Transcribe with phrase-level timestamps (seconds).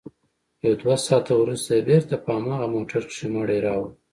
[0.65, 3.89] يو دوه ساعته وروسته يې بېرته په هماغه موټر کښې مړى راوړ.